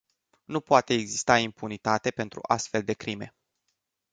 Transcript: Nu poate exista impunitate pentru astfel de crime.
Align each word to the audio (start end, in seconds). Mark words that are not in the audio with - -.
Nu 0.45 0.61
poate 0.61 0.93
exista 0.93 1.37
impunitate 1.37 2.11
pentru 2.11 2.39
astfel 2.43 2.83
de 2.83 2.93
crime. 2.93 3.35